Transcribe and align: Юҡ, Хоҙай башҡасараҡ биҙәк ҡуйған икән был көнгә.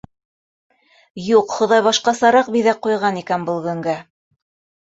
Юҡ, 1.25 1.53
Хоҙай 1.59 1.83
башҡасараҡ 1.89 2.49
биҙәк 2.57 2.81
ҡуйған 2.87 3.23
икән 3.23 3.47
был 3.51 3.63
көнгә. 3.69 3.99